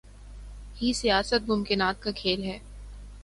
[0.81, 2.57] ہی سیاست ممکنات کا کھیل ہے۔